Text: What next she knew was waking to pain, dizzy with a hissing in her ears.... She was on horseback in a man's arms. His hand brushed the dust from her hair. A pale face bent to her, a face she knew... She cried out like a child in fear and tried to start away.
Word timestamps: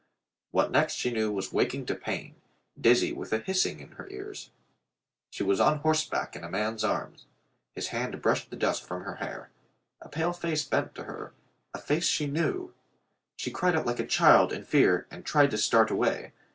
What 0.49 0.71
next 0.71 0.93
she 0.95 1.11
knew 1.11 1.31
was 1.31 1.53
waking 1.53 1.85
to 1.85 1.93
pain, 1.93 2.37
dizzy 2.75 3.13
with 3.13 3.31
a 3.31 3.37
hissing 3.37 3.79
in 3.79 3.89
her 3.91 4.07
ears.... 4.09 4.49
She 5.29 5.43
was 5.43 5.59
on 5.59 5.77
horseback 5.77 6.35
in 6.35 6.43
a 6.43 6.49
man's 6.49 6.83
arms. 6.83 7.27
His 7.75 7.89
hand 7.89 8.19
brushed 8.19 8.49
the 8.49 8.55
dust 8.55 8.83
from 8.83 9.03
her 9.03 9.17
hair. 9.17 9.51
A 10.01 10.09
pale 10.09 10.33
face 10.33 10.65
bent 10.65 10.95
to 10.95 11.03
her, 11.03 11.33
a 11.71 11.77
face 11.77 12.07
she 12.07 12.25
knew... 12.25 12.73
She 13.37 13.51
cried 13.51 13.75
out 13.75 13.85
like 13.85 13.99
a 13.99 14.07
child 14.07 14.51
in 14.51 14.63
fear 14.65 15.05
and 15.11 15.23
tried 15.23 15.51
to 15.51 15.57
start 15.59 15.91
away. 15.91 16.31